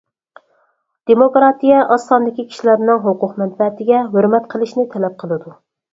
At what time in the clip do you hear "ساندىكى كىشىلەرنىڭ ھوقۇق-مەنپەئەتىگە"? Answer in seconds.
2.11-4.01